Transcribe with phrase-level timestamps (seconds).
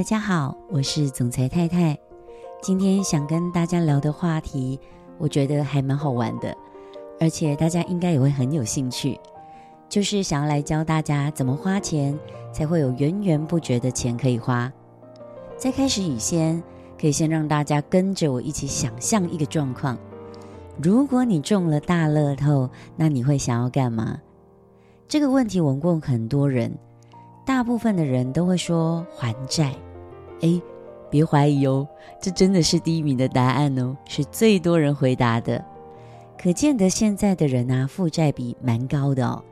[0.00, 1.94] 大家好，我是总裁太太。
[2.62, 4.80] 今天想跟大家聊的话题，
[5.18, 6.56] 我觉得还蛮好玩的，
[7.20, 9.20] 而且大家应该也会很有兴趣，
[9.90, 12.18] 就是想要来教大家怎么花钱，
[12.50, 14.72] 才会有源源不绝的钱可以花。
[15.58, 16.62] 在开始以前，
[16.98, 19.98] 可以先让大家跟着我一起想象一个状况：
[20.82, 24.18] 如果你中了大乐透，那你会想要干嘛？
[25.06, 26.74] 这个问题我问过很多人。
[27.44, 29.74] 大部分的人都会说还债，
[30.40, 30.60] 诶，
[31.10, 31.86] 别怀疑哦，
[32.20, 35.64] 这真的是第一名的答案哦，是最多人回答的。
[36.38, 39.42] 可见得现在的人啊，负债比蛮高的哦。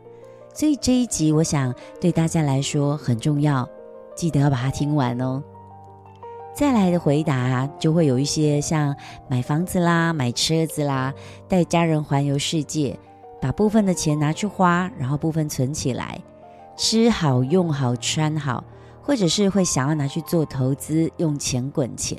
[0.55, 3.69] 所以这一集我想对大家来说很重要，
[4.16, 5.43] 记得要把它听完哦。
[6.55, 8.96] 再来的回答就会有一些像
[9.29, 11.15] 买房子啦、买车子啦、
[11.46, 12.98] 带家人环游世界，
[13.41, 16.18] 把部分的钱拿去花，然后部分存起来。
[16.76, 18.65] 吃好、用好、穿好，
[19.09, 22.18] 或者是会想要拿去做投资，用钱滚钱，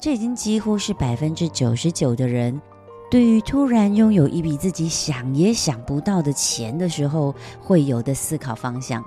[0.00, 2.60] 这已经几乎是百分之九十九的人
[3.08, 9.04] 对于突然拥有一笔自己想也想不到的钱的时候会有的思考方向。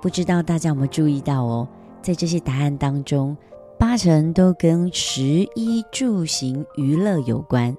[0.00, 1.68] 不知道大家有没有注意到哦？
[2.00, 3.36] 在这些答案当中，
[3.78, 5.22] 八成都跟食
[5.54, 7.76] 衣住行娱乐有关。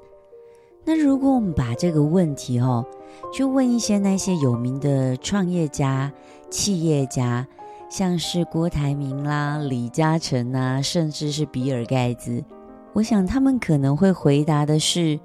[0.86, 2.86] 那如果我们把这个问题哦，
[3.34, 6.14] 去问一些那些有名的创业家、
[6.52, 7.48] 企业家，
[7.94, 12.44] 像是郭台铭啦、李嘉诚啊，甚至是比尔盖茨，
[12.92, 15.20] 我想他们可能会回答的是：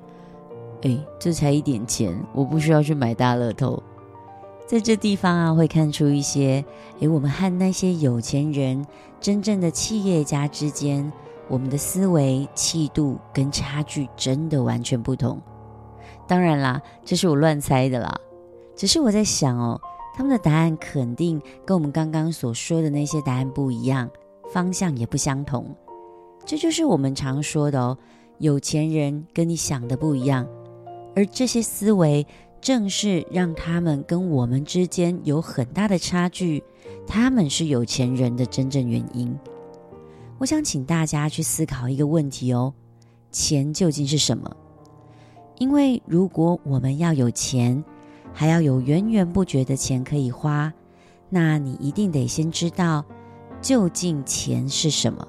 [0.82, 3.82] 哎，这才一点钱，我不需要去买大乐透。
[4.66, 6.62] 在这地方啊，会看出一些，
[7.00, 8.84] 哎，我们和那些有钱人、
[9.18, 11.10] 真正的企业家之间。
[11.48, 15.40] 我们的思维、气度跟差距真的完全不同。
[16.26, 18.14] 当然啦，这是我乱猜的啦。
[18.76, 19.80] 只是我在想哦，
[20.18, 24.10] 他们的答案肯定跟我们刚刚所说的那些答案不一样，
[24.52, 25.72] 方向也不相同。
[26.44, 27.96] 这就是我们常说的哦，
[28.38, 30.44] 有钱人跟你想的不一样，
[31.14, 32.26] 而这些思维
[32.60, 36.64] 正是让他们跟我们之间有很大的差距，
[37.06, 39.32] 他们是有钱人的真正原因。
[40.38, 42.74] 我想请大家去思考一个问题哦，
[43.30, 44.50] 钱究竟是什么？
[45.58, 47.84] 因为如果我们要有钱，
[48.38, 50.72] 还要有源源不绝的钱可以花，
[51.28, 53.04] 那你一定得先知道
[53.60, 55.26] 究竟钱是什么，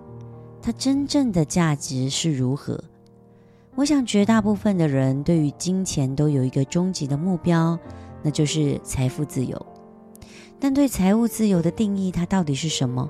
[0.61, 2.79] 它真正的价值是如何。
[3.73, 7.79] 我想绝大部分的人对于金钱都有一个终极的目标，
[8.21, 9.59] 那就是财富自由。
[10.59, 13.09] 但对财务自由的定义，它到底是什么？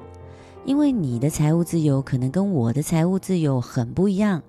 [0.63, 4.41] 因为你的财务自由可能跟我的财务自由很不一样，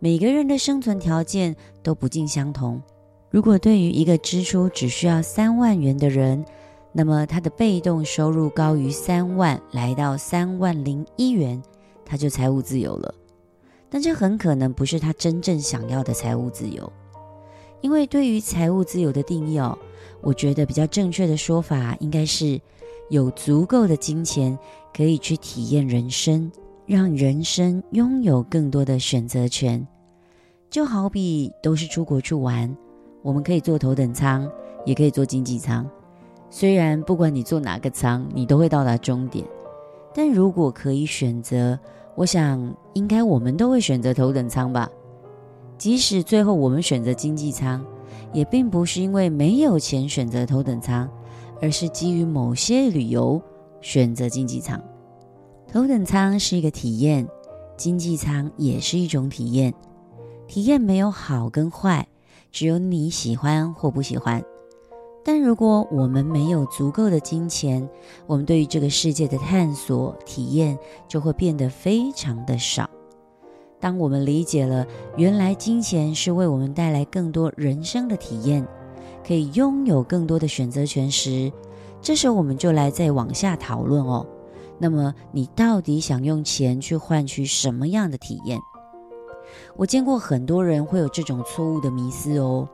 [0.00, 1.54] 每个人的生存条件
[1.84, 2.82] 都不尽相同。
[3.32, 6.44] 如果对于一个支出只需要三万元的人，
[6.92, 11.60] 那么他的被动收入高于三万，来到三万零一元，
[12.04, 13.14] 他就财务自由了。
[13.88, 16.92] 但这很可能不是他真正想要的财务自由，
[17.80, 19.78] 因为对于财务自由的定义哦，
[20.20, 22.60] 我觉得比较正确的说法应该是。
[23.10, 24.58] 有足够的金钱，
[24.96, 26.50] 可以去体验人生，
[26.86, 29.86] 让人生拥有更多的选择权。
[30.70, 32.74] 就好比都是出国去玩，
[33.22, 34.50] 我们可以坐头等舱，
[34.84, 35.88] 也可以坐经济舱。
[36.50, 39.46] 虽然不管你坐哪个舱，你都会到达终点，
[40.14, 41.78] 但如果可以选择，
[42.14, 44.90] 我想应该我们都会选择头等舱吧。
[45.78, 47.84] 即使最后我们选择经济舱，
[48.32, 51.08] 也并不是因为没有钱选择头等舱。
[51.60, 53.40] 而是基于某些理由
[53.80, 54.82] 选择经济舱，
[55.70, 57.24] 头等舱是一个体验，
[57.76, 59.72] 经济舱也是一种体验。
[60.48, 62.04] 体验没有好跟坏，
[62.52, 64.40] 只有你喜欢或不喜欢。
[65.24, 67.88] 但如果我们没有足够的金钱，
[68.26, 72.88] 我们对于这个世界的探索体验就会变得非常的少。
[73.80, 74.86] 当我们理解了
[75.16, 78.64] 原来金钱是为我们带来更多人生的体验。
[79.24, 81.52] 可以拥有更多的选择权时，
[82.00, 84.26] 这时候我们就来再往下讨论哦。
[84.80, 88.58] 那么你到底想用钱去换取什么样的体验？
[89.76, 92.68] 我见过很多人会有这种错误的迷思哦。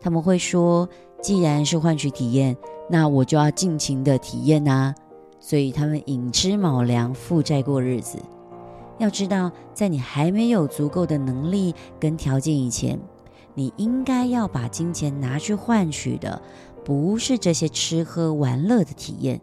[0.00, 0.88] 他们会说，
[1.22, 2.56] 既然是换取体验，
[2.88, 4.94] 那我就要尽情的体验呐。
[5.40, 8.18] 所以他们寅吃卯粮，负债过日子。
[8.98, 12.98] 要知道，在你还没有足够的能力跟条件以前，
[13.54, 16.42] 你应该要把金钱拿去换取的，
[16.84, 19.40] 不是这些吃喝玩乐的体验，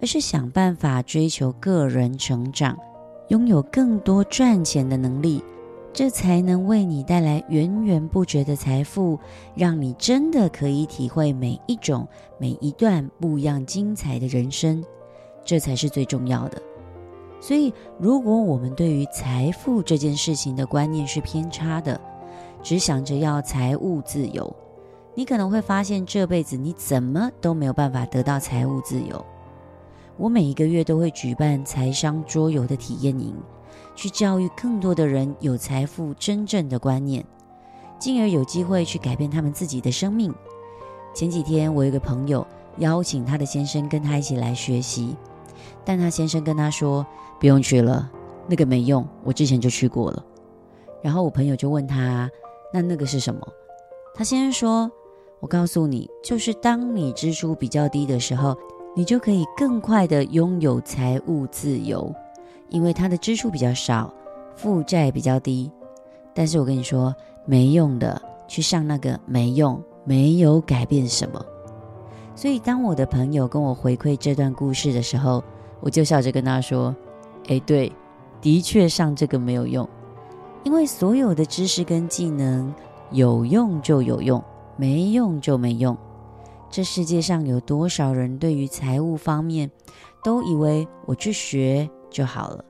[0.00, 2.78] 而是想办法追求个人成长，
[3.28, 5.44] 拥有更多赚钱的能力，
[5.92, 9.18] 这才能为你带来源源不绝的财富，
[9.54, 12.06] 让你真的可以体会每一种、
[12.38, 14.84] 每一段不一样精彩的人生，
[15.44, 16.62] 这才是最重要的。
[17.40, 22.00] 所以，如果我们对于财富这件事情的观念是偏差的，
[22.62, 24.54] 只想着要财务自由，
[25.14, 29.24] 你可能会发现这辈子你怎么都没有办法得到财务自由。
[30.16, 33.34] 我每一个月都会举办财商桌游的体验营，
[33.98, 37.26] 去教育更多的人有财富真正的观念，
[37.98, 40.32] 进而有机会去改变他们自己的生命。
[41.12, 42.46] 前几天，我有个朋友
[42.76, 45.16] 邀请他的先生跟他一起来学习，
[45.84, 47.04] 但他先生跟他说
[47.40, 48.08] ：“不用去了，
[48.46, 50.24] 那个没用，我之前就去过了。”
[51.02, 52.30] 然后我朋友就问他
[52.72, 53.40] ：“那那个是什么？”
[54.14, 54.88] 他先生说
[55.42, 58.56] ：“我告诉你，就是当你支出比较低的时候。”
[58.96, 62.12] 你就可以更快地拥有财务自由，
[62.68, 64.12] 因为他的支出比较少，
[64.54, 65.70] 负债比较低。
[66.34, 71.44] 但是我跟你说，没用的，去上那个没用，没有改变什么。
[72.34, 75.42] 所以当我的朋友跟我回馈这段故事的时候，
[75.80, 76.94] 我就笑着跟他说
[77.48, 77.90] ：“诶，对，
[78.40, 79.88] 的确上这个没有用，
[80.62, 82.72] 因为所有的知识跟技能
[83.10, 84.42] 有用就有用，
[84.76, 85.96] 没用就没用。”
[86.70, 89.68] 这世界上有多少人对于财务方面
[90.22, 91.88] 都以为我去学
[92.18, 92.64] 就好了，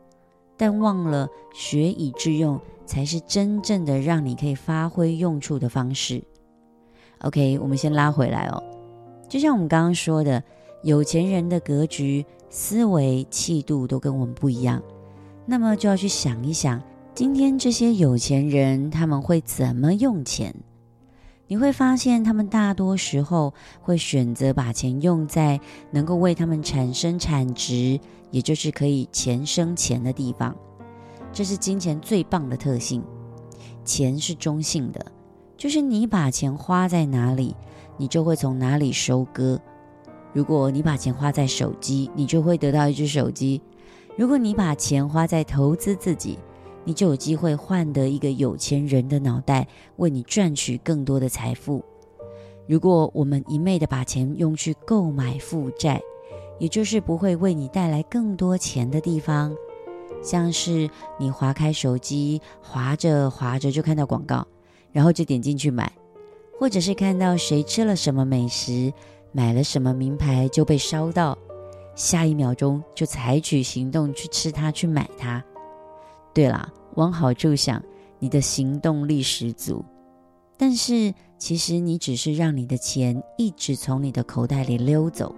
[0.58, 6.22] 但忘了学以致用才是真正的让你可以发挥用处的方式。
[7.20, 8.62] OK，我们先拉回来哦。
[9.26, 10.44] 就像我们刚刚说的，
[10.82, 14.82] 有钱人的格局、思维、气度都跟我们不一样，
[15.46, 16.82] 那么就要去想一想，
[17.14, 20.54] 今天这些有钱人他们会怎么用钱？
[21.50, 25.58] 你会发现，他们大多时候会选择把钱用在
[25.90, 27.98] 能够为他们产生产值，
[28.30, 30.54] 也就是可以钱生钱的地方。
[31.32, 33.02] 这是金钱最棒的特性。
[33.82, 35.06] 钱是中性的，
[35.56, 37.56] 就是你把钱花在哪里，
[37.96, 39.58] 你就会从哪里收割。
[40.34, 43.58] 如果你把钱花在手机，你就会得到一只手机；
[44.18, 46.38] 如果你把钱花在投资自己，
[46.88, 51.84] 你就有机会换得一个有钱人的脑袋，为你赚取更多的财富。
[52.66, 56.00] 如果我们一昧的把钱用去购买负债，
[56.58, 59.54] 也就是不会为你带来更多钱的地方，
[60.22, 60.88] 像是
[61.18, 64.46] 你划开手机，划着划着就看到广告，
[64.90, 65.92] 然后就点进去买，
[66.58, 68.90] 或者是看到谁吃了什么美食，
[69.30, 71.36] 买了什么名牌就被烧到，
[71.94, 75.44] 下一秒钟就采取行动去吃它，去买它。
[76.32, 76.68] 对啦。
[76.94, 77.80] 往好处想，
[78.18, 79.84] 你的行动力十足，
[80.56, 85.32] 但是其实你只是让你的钱一直从你的口袋里溜走。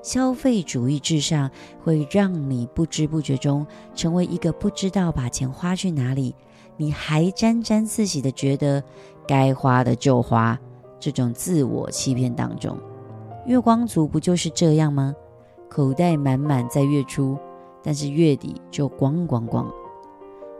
[0.00, 1.50] 消费主义至上
[1.82, 6.36] 会让你不知不觉中成为一个不知道把钱花去哪里，
[6.76, 8.82] 你还沾沾自喜的觉得
[9.26, 10.56] 该花的就花，
[11.00, 12.78] 这种自我欺骗当中。
[13.46, 15.12] 月光族不就是这样吗？
[15.68, 17.36] 口袋满满在月初，
[17.82, 19.68] 但是月底就光光光。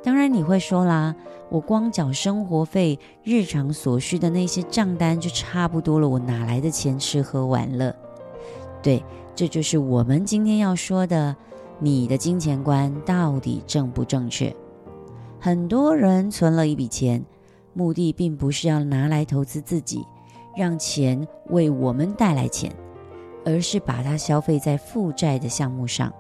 [0.02, 1.14] 当然你会说啦，
[1.50, 7.94] 我光缴生活费、日常所需的那些账单就差不多了，我哪来的钱吃喝玩乐？
[8.82, 9.04] 对，
[9.34, 11.36] 这就是我们今天要说的，
[11.78, 14.54] 你的金钱观到底正不正确？
[15.38, 17.22] 很多人存了一笔钱，
[17.74, 20.02] 目的并不是要拿来投资自己，
[20.56, 22.74] 让钱为我们带来钱，
[23.44, 26.10] 而是把它消费在负债的项目上。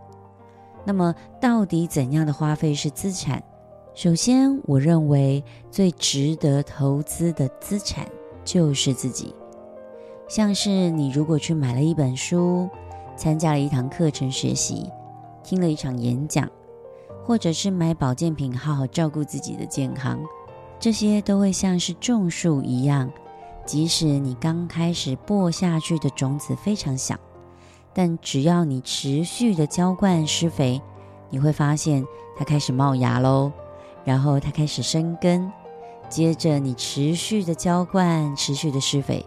[0.84, 3.42] 那么，到底怎样的花费是资产？
[4.02, 8.08] 首先，我认为最值得投资的资产
[8.46, 9.34] 就是自己。
[10.26, 12.66] 像是你如果去买了一本书，
[13.14, 14.88] 参加了一堂课程学习，
[15.44, 16.48] 听了一场演讲，
[17.26, 20.18] 或者是买保健品，好好照顾自己的健康，
[20.78, 23.12] 这些都会像是种树一样，
[23.66, 27.16] 即使你刚开始播下去的种子非常小，
[27.92, 30.80] 但只要你持续的浇灌施肥，
[31.28, 32.02] 你会发现
[32.34, 33.52] 它开始冒芽喽。
[34.04, 35.50] 然后它开始生根，
[36.08, 39.24] 接着你持续的浇灌，持续的施肥，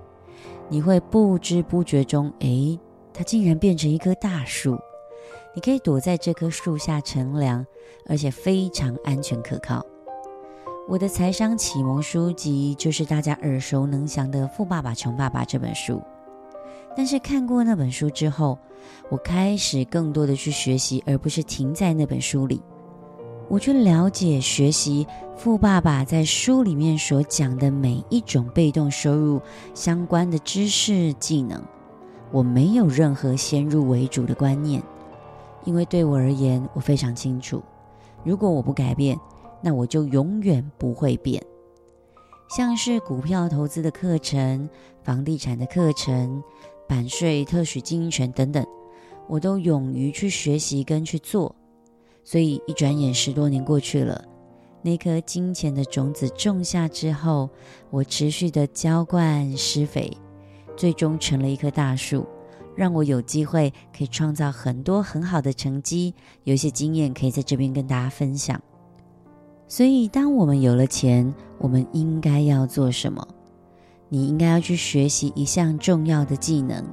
[0.70, 2.80] 你会不知不觉中，诶，
[3.14, 4.78] 它竟然变成一棵大树。
[5.56, 7.66] 你可以躲在这棵树下乘凉，
[8.08, 9.86] 而且非常安全可靠。
[10.90, 16.02] 我的财商启蒙书籍就是大家耳熟能详的《富爸爸穷爸爸》这本书。
[16.98, 18.58] 但是看过那本书之后，
[19.10, 22.62] 我开始更多的去学习，而不是停在那本书里。
[23.50, 25.06] 我去了解、学习
[25.38, 29.40] 富爸爸在书里面所讲的每一种被动收入
[29.74, 31.62] 相关的知识技能。
[32.32, 34.82] 我没有任何先入为主的观念，
[35.66, 37.62] 因为对我而言，我非常清楚，
[38.24, 39.20] 如果我不改变，
[39.62, 41.44] 那我就永远不会变。
[42.50, 44.68] 像是股票投资的课程、
[45.04, 46.42] 房地产的课程、
[46.88, 48.66] 版税、特许经营权等等，
[49.28, 51.56] 我都勇于去学习跟去做。
[52.24, 54.24] 所以一转眼十多年过去了，
[54.82, 57.50] 那颗金钱的种子种下之后，
[57.90, 60.16] 我持续的浇灌施肥，
[60.76, 62.26] 最终成了一棵大树，
[62.76, 66.14] 让我有机会可以创造很多很好的成绩，
[66.44, 68.60] 有一些经验可以在这边跟大家分享。
[69.68, 73.28] 所以，当我们有了钱，我们应该要做什么？
[74.10, 76.86] 你应该要去学习一项重要的技能，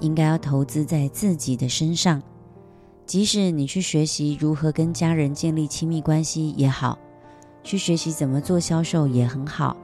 [0.00, 2.22] 应该要投资在自己的身上。
[3.12, 6.98] 即使你去学习如何跟家人建立亲密关系也好，
[7.62, 9.76] 去学习怎么做销售也很好，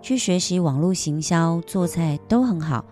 [0.00, 2.84] 去学习网络行销、做菜都很好，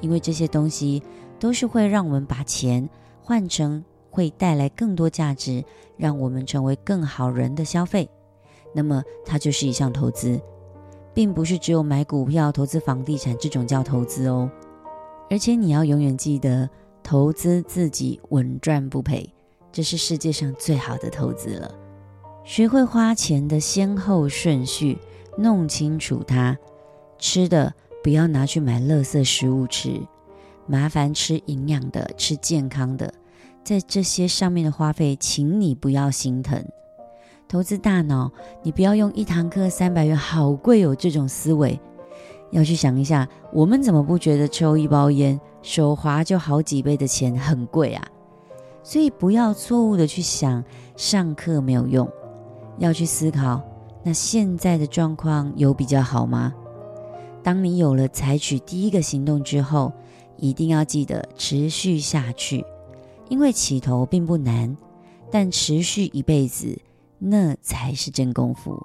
[0.00, 1.00] 因为这些东西
[1.38, 2.90] 都是会让我们把钱
[3.22, 5.64] 换成会带来更多价值，
[5.96, 8.10] 让我们成为更好人的消费。
[8.74, 10.40] 那么，它就是一项投资，
[11.14, 14.50] 并不是只有买股票、投资房地产这种叫投资哦。
[15.30, 16.68] 而且你要永远记得，
[17.08, 19.32] 投资自己稳赚不赔，
[19.72, 21.74] 这是世界上最好的投资了。
[22.44, 24.98] 学会花钱的先后顺序，
[25.38, 26.54] 弄清楚它。
[27.18, 27.72] 吃的
[28.04, 29.98] 不要拿去买垃圾食物吃，
[30.66, 33.10] 麻烦吃营养的、吃健康的。
[33.64, 36.62] 在这些上面的花费，请你不要心疼。
[37.48, 38.30] 投资大脑，
[38.62, 41.80] 你不要用一堂课三百元好贵哦这种思维，
[42.50, 48.06] 要去想一下，我们怎么不觉得抽一包烟手滑就好几倍的钱很贵啊？
[48.82, 50.64] 所以不要错误的去想
[50.96, 52.08] 上课没有用，
[52.78, 53.62] 要去思考，
[54.02, 56.54] 那现在的状况有比较好吗？
[57.42, 59.92] 当你有了采取第一个行动之后，
[60.36, 62.64] 一定要记得持续下去，
[63.28, 64.76] 因为起头并不难，
[65.30, 66.78] 但持续一辈子。
[67.20, 68.80] 那才是真功夫。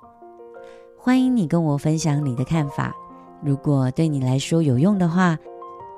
[0.98, 2.92] 欢迎你跟我分享你的看法。
[3.44, 5.38] 如果对你来说有用的话，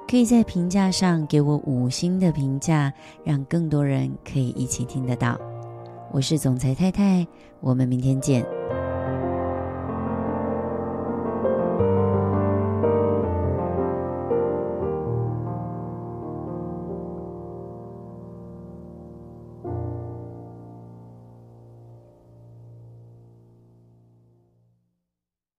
[0.07, 2.93] 可以在评价上给我五星的评价，
[3.23, 5.39] 让更多人可以一起听得到。
[6.11, 7.27] 我是总裁太太，
[7.59, 8.45] 我们明天见。